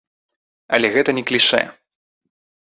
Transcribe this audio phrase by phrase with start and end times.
[0.77, 1.61] Але гэта не клішэ.